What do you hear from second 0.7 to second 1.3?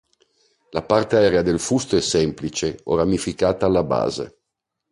La parte